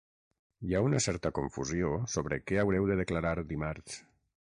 [0.67, 4.01] Hi ha una certa confusió sobre què haureu de declarar dimarts.